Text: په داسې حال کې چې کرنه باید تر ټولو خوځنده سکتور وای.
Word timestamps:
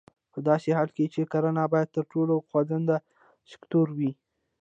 په 0.33 0.39
داسې 0.49 0.69
حال 0.77 0.89
کې 0.95 1.05
چې 1.13 1.21
کرنه 1.31 1.63
باید 1.73 1.93
تر 1.95 2.03
ټولو 2.11 2.33
خوځنده 2.49 2.97
سکتور 3.51 3.87
وای. 3.91 4.11